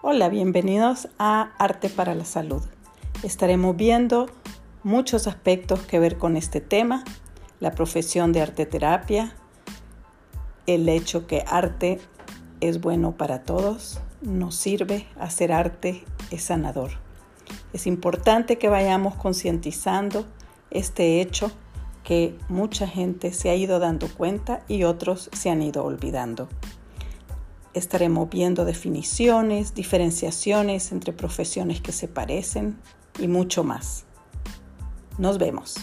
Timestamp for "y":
24.68-24.84, 33.18-33.28